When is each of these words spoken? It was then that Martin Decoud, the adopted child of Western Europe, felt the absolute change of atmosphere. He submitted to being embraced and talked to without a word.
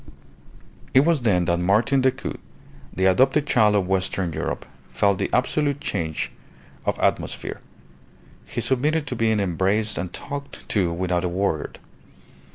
It 0.95 1.01
was 1.01 1.21
then 1.21 1.45
that 1.45 1.59
Martin 1.59 2.01
Decoud, 2.01 2.39
the 2.91 3.05
adopted 3.05 3.45
child 3.45 3.75
of 3.75 3.85
Western 3.85 4.33
Europe, 4.33 4.65
felt 4.89 5.19
the 5.19 5.29
absolute 5.31 5.79
change 5.79 6.31
of 6.87 6.97
atmosphere. 6.97 7.59
He 8.47 8.61
submitted 8.61 9.05
to 9.05 9.15
being 9.15 9.39
embraced 9.39 9.99
and 9.99 10.11
talked 10.11 10.67
to 10.69 10.91
without 10.91 11.23
a 11.23 11.29
word. 11.29 11.77